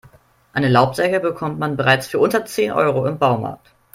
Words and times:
Eine 0.53 0.67
Laubsäge 0.67 1.19
bekommt 1.19 1.59
man 1.59 1.77
bereits 1.77 2.07
für 2.07 2.17
unter 2.17 2.43
zehn 2.43 2.71
Euro 2.71 3.05
im 3.05 3.19
Baumarkt. 3.19 3.75